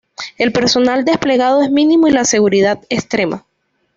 [0.39, 3.45] El personal desplegado es mínimo y la seguridad extrema.